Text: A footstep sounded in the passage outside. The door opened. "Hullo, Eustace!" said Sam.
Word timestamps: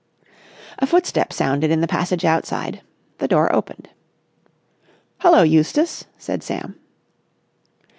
A 0.79 0.87
footstep 0.87 1.31
sounded 1.31 1.69
in 1.69 1.81
the 1.81 1.87
passage 1.87 2.25
outside. 2.25 2.81
The 3.19 3.27
door 3.27 3.55
opened. 3.55 3.89
"Hullo, 5.19 5.43
Eustace!" 5.43 6.05
said 6.17 6.41
Sam. 6.41 6.79